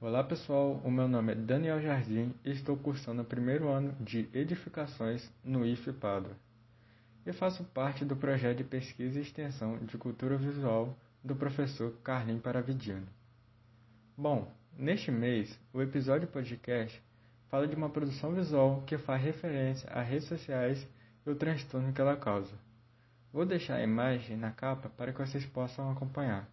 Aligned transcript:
Olá 0.00 0.22
pessoal, 0.22 0.80
o 0.84 0.92
meu 0.92 1.08
nome 1.08 1.32
é 1.32 1.34
Daniel 1.34 1.82
Jardim 1.82 2.32
e 2.44 2.52
estou 2.52 2.76
cursando 2.76 3.22
o 3.22 3.24
primeiro 3.24 3.68
ano 3.68 3.92
de 4.00 4.28
Edificações 4.32 5.28
no 5.42 5.66
IF 5.66 5.92
Padua. 5.92 6.36
E 7.26 7.32
faço 7.32 7.64
parte 7.64 8.04
do 8.04 8.14
projeto 8.14 8.58
de 8.58 8.62
pesquisa 8.62 9.18
e 9.18 9.22
extensão 9.22 9.76
de 9.78 9.98
cultura 9.98 10.36
visual 10.36 10.96
do 11.24 11.34
professor 11.34 11.92
Carlinhos 12.04 12.42
Paravidiano. 12.42 13.08
Bom, 14.16 14.48
neste 14.78 15.10
mês, 15.10 15.58
o 15.72 15.82
episódio 15.82 16.28
podcast 16.28 17.02
fala 17.48 17.66
de 17.66 17.74
uma 17.74 17.90
produção 17.90 18.32
visual 18.32 18.84
que 18.86 18.96
faz 18.98 19.20
referência 19.20 19.90
a 19.90 20.00
redes 20.00 20.28
sociais 20.28 20.86
e 21.26 21.30
o 21.30 21.34
transtorno 21.34 21.92
que 21.92 22.00
ela 22.00 22.16
causa. 22.16 22.54
Vou 23.32 23.44
deixar 23.44 23.74
a 23.74 23.82
imagem 23.82 24.36
na 24.36 24.52
capa 24.52 24.88
para 24.90 25.12
que 25.12 25.18
vocês 25.18 25.44
possam 25.44 25.90
acompanhar. 25.90 26.48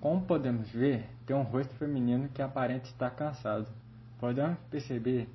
Como 0.00 0.20
podemos 0.22 0.68
ver, 0.70 1.08
tem 1.24 1.34
um 1.34 1.42
rosto 1.42 1.74
feminino 1.74 2.28
que 2.28 2.42
aparenta 2.42 2.84
estar 2.84 3.10
cansado. 3.10 3.66
Podemos 4.20 4.58
perceber 4.70 5.28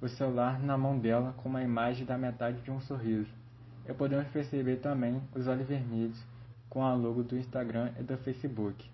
o 0.00 0.08
celular 0.08 0.60
na 0.60 0.78
mão 0.78 0.98
dela 0.98 1.34
com 1.38 1.48
uma 1.48 1.62
imagem 1.62 2.06
da 2.06 2.16
metade 2.16 2.60
de 2.62 2.70
um 2.70 2.80
sorriso. 2.80 3.30
E 3.86 3.92
podemos 3.92 4.28
perceber 4.28 4.76
também 4.76 5.20
os 5.34 5.46
olhos 5.48 5.66
vermelhos 5.66 6.24
com 6.70 6.84
a 6.84 6.94
logo 6.94 7.24
do 7.24 7.36
Instagram 7.36 7.90
e 7.98 8.02
do 8.04 8.16
Facebook. 8.16 8.88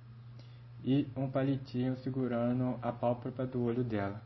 E 0.82 1.06
um 1.14 1.30
palitinho 1.30 1.96
segurando 1.98 2.78
a 2.80 2.90
pálpebra 2.90 3.46
do 3.46 3.62
olho 3.62 3.84
dela. 3.84 4.22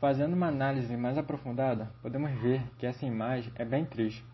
Fazendo 0.00 0.32
uma 0.32 0.46
análise 0.46 0.96
mais 0.96 1.18
aprofundada, 1.18 1.90
podemos 2.00 2.30
ver 2.40 2.62
que 2.78 2.86
essa 2.86 3.04
imagem 3.04 3.52
é 3.54 3.64
bem 3.64 3.84
triste, 3.84 4.24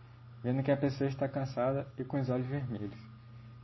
vendo 0.43 0.63
que 0.63 0.71
a 0.71 0.77
pessoa 0.77 1.09
está 1.09 1.29
cansada 1.29 1.87
e 1.99 2.05
com 2.05 2.21
os 2.21 2.29
olhos 2.29 2.47
vermelhos 2.47 3.14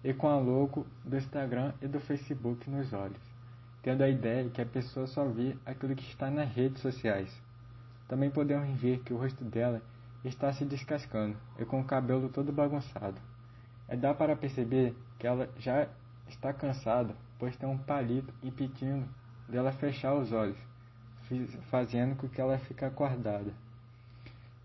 e 0.03 0.15
com 0.15 0.29
a 0.29 0.39
logo 0.39 0.87
do 1.05 1.17
Instagram 1.17 1.73
e 1.81 1.87
do 1.87 2.01
Facebook 2.01 2.69
nos 2.71 2.93
olhos, 2.93 3.21
tendo 3.83 4.03
a 4.03 4.09
ideia 4.09 4.49
que 4.49 4.61
a 4.61 4.67
pessoa 4.67 5.07
só 5.07 5.25
vê 5.27 5.57
aquilo 5.67 5.95
que 5.95 6.05
está 6.05 6.31
nas 6.31 6.51
redes 6.55 6.81
sociais. 6.81 7.31
Também 8.09 8.31
podemos 8.31 8.81
ver 8.81 9.01
que 9.01 9.13
o 9.13 9.19
rosto 9.19 9.45
dela 9.45 9.83
está 10.25 10.53
se 10.53 10.65
descascando 10.65 11.37
e 11.59 11.65
com 11.65 11.81
o 11.81 11.85
cabelo 11.85 12.29
todo 12.29 12.53
bagunçado. 12.53 13.21
É 13.89 13.97
dá 13.97 14.15
para 14.15 14.37
perceber 14.37 14.95
que 15.19 15.27
ela 15.27 15.49
já 15.59 15.89
está 16.29 16.53
cansada, 16.53 17.15
pois 17.39 17.57
tem 17.57 17.69
um 17.69 17.79
palito 17.79 18.33
impedindo 18.43 19.07
dela 19.49 19.73
fechar 19.73 20.15
os 20.15 20.33
olhos, 20.33 20.59
fazendo 21.71 22.17
com 22.17 22.29
que 22.29 22.41
ela 22.41 22.59
fique 22.59 22.85
acordada. 22.85 23.53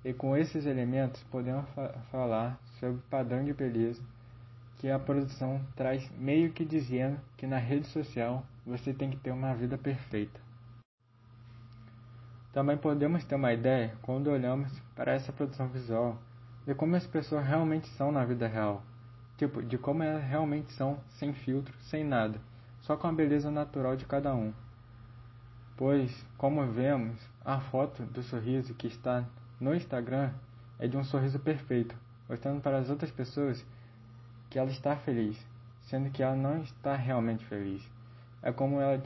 E 0.03 0.13
com 0.13 0.37
esses 0.37 0.65
elementos 0.65 1.23
podemos 1.23 1.67
fa 1.69 1.89
falar 2.11 2.59
sobre 2.79 3.01
padrão 3.09 3.43
de 3.43 3.53
beleza 3.53 4.01
que 4.85 4.91
a 4.91 4.99
produção 4.99 5.59
traz 5.75 6.07
meio 6.11 6.53
que 6.53 6.63
dizendo 6.63 7.19
que 7.37 7.47
na 7.47 7.57
rede 7.57 7.87
social 7.87 8.45
você 8.63 8.93
tem 8.93 9.09
que 9.09 9.17
ter 9.17 9.31
uma 9.31 9.51
vida 9.55 9.79
perfeita. 9.79 10.39
Também 12.53 12.77
podemos 12.77 13.25
ter 13.25 13.33
uma 13.33 13.51
ideia 13.51 13.97
quando 14.03 14.27
olhamos 14.27 14.71
para 14.95 15.13
essa 15.13 15.33
produção 15.33 15.67
visual 15.69 16.19
de 16.67 16.75
como 16.75 16.95
as 16.95 17.07
pessoas 17.07 17.47
realmente 17.47 17.87
são 17.87 18.11
na 18.11 18.23
vida 18.23 18.45
real, 18.45 18.83
tipo, 19.39 19.63
de 19.63 19.75
como 19.75 20.03
elas 20.03 20.23
realmente 20.23 20.71
são 20.73 20.99
sem 21.09 21.33
filtro, 21.33 21.75
sem 21.79 22.03
nada, 22.03 22.39
só 22.81 22.95
com 22.95 23.07
a 23.07 23.11
beleza 23.11 23.49
natural 23.49 23.95
de 23.95 24.05
cada 24.05 24.35
um. 24.35 24.53
Pois, 25.75 26.15
como 26.37 26.63
vemos, 26.63 27.19
a 27.43 27.59
foto 27.59 28.03
do 28.03 28.21
sorriso 28.21 28.75
que 28.75 28.85
está 28.85 29.25
no 29.59 29.73
Instagram 29.73 30.29
é 30.77 30.87
de 30.87 30.95
um 30.95 31.03
sorriso 31.03 31.39
perfeito, 31.39 31.95
mostrando 32.29 32.61
para 32.61 32.77
as 32.77 32.91
outras 32.91 33.09
pessoas 33.09 33.65
que 34.55 34.59
ela 34.59 34.71
está 34.71 34.95
feliz, 34.95 35.37
sendo 35.81 36.09
que 36.09 36.23
ela 36.23 36.33
não 36.33 36.61
está 36.61 36.95
realmente 36.95 37.43
feliz. 37.47 37.85
É 38.41 38.53
como, 38.53 38.79
ela 38.79 38.97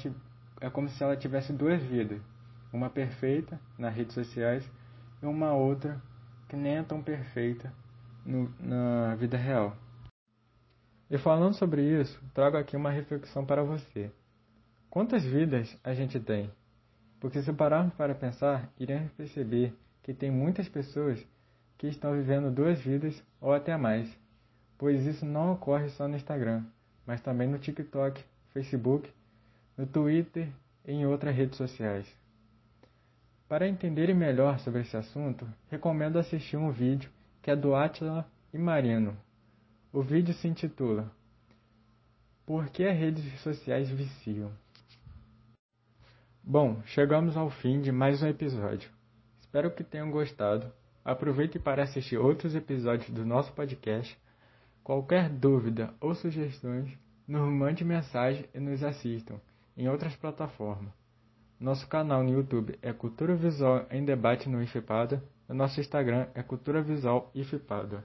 é 0.61 0.69
como 0.69 0.87
se 0.89 1.03
ela 1.03 1.17
tivesse 1.17 1.51
duas 1.51 1.81
vidas, 1.81 2.21
uma 2.71 2.87
perfeita 2.87 3.59
nas 3.75 3.95
redes 3.95 4.13
sociais 4.13 4.71
e 5.23 5.25
uma 5.25 5.51
outra 5.53 5.99
que 6.47 6.55
nem 6.55 6.77
é 6.77 6.83
tão 6.83 7.01
perfeita 7.01 7.73
no, 8.23 8.53
na 8.59 9.15
vida 9.15 9.37
real. 9.37 9.75
E 11.09 11.17
falando 11.17 11.55
sobre 11.55 11.81
isso, 11.99 12.21
trago 12.31 12.55
aqui 12.55 12.77
uma 12.77 12.91
reflexão 12.91 13.43
para 13.43 13.63
você. 13.63 14.11
Quantas 14.87 15.23
vidas 15.23 15.75
a 15.83 15.95
gente 15.95 16.19
tem? 16.19 16.51
Porque 17.19 17.41
se 17.41 17.51
pararmos 17.51 17.95
para 17.95 18.13
pensar, 18.13 18.69
iremos 18.79 19.11
perceber 19.13 19.75
que 20.03 20.13
tem 20.13 20.29
muitas 20.29 20.69
pessoas 20.69 21.27
que 21.75 21.87
estão 21.87 22.13
vivendo 22.13 22.53
duas 22.53 22.79
vidas 22.79 23.19
ou 23.41 23.51
até 23.51 23.75
mais 23.75 24.15
pois 24.79 25.05
isso 25.05 25.25
não 25.25 25.51
ocorre 25.51 25.89
só 25.89 26.07
no 26.07 26.15
Instagram, 26.15 26.63
mas 27.05 27.21
também 27.21 27.47
no 27.47 27.59
TikTok, 27.59 28.23
Facebook, 28.53 29.11
no 29.77 29.85
Twitter 29.85 30.47
e 30.87 30.93
em 30.93 31.05
outras 31.05 31.35
redes 31.35 31.57
sociais. 31.57 32.07
Para 33.47 33.67
entenderem 33.67 34.15
melhor 34.15 34.57
sobre 34.59 34.81
esse 34.81 34.95
assunto, 34.95 35.45
recomendo 35.69 36.17
assistir 36.17 36.55
um 36.55 36.71
vídeo 36.71 37.11
que 37.41 37.51
é 37.51 37.55
do 37.55 37.75
Atila 37.75 38.25
e 38.53 38.57
Marino. 38.57 39.17
O 39.91 40.01
vídeo 40.01 40.33
se 40.33 40.47
intitula 40.47 41.11
Por 42.45 42.69
que 42.69 42.85
as 42.85 42.97
redes 42.97 43.41
sociais 43.41 43.89
viciam? 43.89 44.49
Bom, 46.41 46.81
chegamos 46.85 47.35
ao 47.35 47.49
fim 47.49 47.81
de 47.81 47.91
mais 47.91 48.23
um 48.23 48.27
episódio. 48.27 48.89
Espero 49.41 49.71
que 49.71 49.83
tenham 49.83 50.09
gostado. 50.09 50.71
Aproveite 51.03 51.59
para 51.59 51.83
assistir 51.83 52.17
outros 52.17 52.55
episódios 52.55 53.09
do 53.09 53.25
nosso 53.25 53.51
podcast 53.51 54.17
Qualquer 54.89 55.29
dúvida 55.29 55.93
ou 56.01 56.15
sugestões, 56.15 56.89
nos 57.27 57.47
mande 57.47 57.85
mensagem 57.85 58.49
e 58.55 58.59
nos 58.59 58.83
assistam 58.83 59.39
em 59.77 59.87
outras 59.87 60.15
plataformas. 60.15 60.91
Nosso 61.59 61.87
canal 61.87 62.23
no 62.23 62.31
YouTube 62.31 62.75
é 62.81 62.91
Cultura 62.91 63.35
Visual 63.35 63.85
em 63.91 64.03
Debate 64.03 64.49
no 64.49 64.63
IFPADA 64.63 65.23
e 65.47 65.53
nosso 65.53 65.79
Instagram 65.79 66.25
é 66.33 66.41
Cultura 66.41 66.81
Visual 66.81 67.29
IFPADA. 67.35 68.03